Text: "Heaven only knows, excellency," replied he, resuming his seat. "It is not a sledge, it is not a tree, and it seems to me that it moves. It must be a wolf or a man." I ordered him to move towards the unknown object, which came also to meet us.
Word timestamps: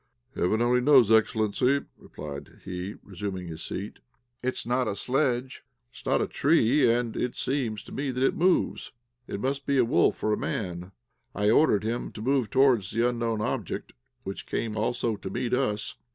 "Heaven 0.33 0.63
only 0.63 0.81
knows, 0.81 1.11
excellency," 1.11 1.81
replied 1.95 2.61
he, 2.65 2.95
resuming 3.03 3.45
his 3.49 3.61
seat. 3.63 3.99
"It 4.41 4.55
is 4.55 4.65
not 4.65 4.87
a 4.87 4.95
sledge, 4.95 5.63
it 5.93 5.97
is 5.99 6.05
not 6.07 6.23
a 6.23 6.27
tree, 6.27 6.91
and 6.91 7.15
it 7.15 7.35
seems 7.35 7.83
to 7.83 7.91
me 7.91 8.09
that 8.09 8.23
it 8.23 8.35
moves. 8.35 8.93
It 9.27 9.39
must 9.39 9.67
be 9.67 9.77
a 9.77 9.85
wolf 9.85 10.23
or 10.23 10.33
a 10.33 10.37
man." 10.37 10.91
I 11.35 11.51
ordered 11.51 11.83
him 11.83 12.11
to 12.13 12.21
move 12.23 12.49
towards 12.49 12.89
the 12.89 13.07
unknown 13.07 13.41
object, 13.41 13.93
which 14.23 14.47
came 14.47 14.75
also 14.75 15.17
to 15.17 15.29
meet 15.29 15.53
us. 15.53 15.97